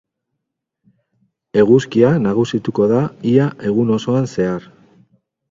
[1.63, 3.03] Eguzkia nagusituko da
[3.35, 4.69] ia egun osoan zehar.